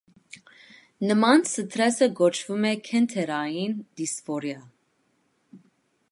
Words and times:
Նման 1.09 1.43
սթրեսը 1.49 2.07
կոչվում 2.19 2.65
է 2.69 2.71
գենդերային 2.87 3.75
դիսֆորիա։ 4.01 4.59